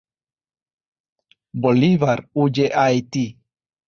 [1.65, 3.25] Bolívar huye a Haiti.